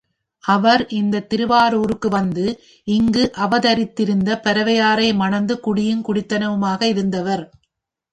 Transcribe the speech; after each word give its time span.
அவர் 0.43 0.87
இந்தத் 0.91 1.29
திருவாரூருக்கு 1.29 2.09
வந்து, 2.09 2.45
இங்கு 2.87 3.31
அவதரித்திருந்த 3.37 4.39
பரவையாரை 4.43 5.13
மண்ந்து 5.15 5.59
குடியும் 5.59 6.03
குடித்தனமுமாக 6.05 6.81
இருந்தவர். 6.83 7.45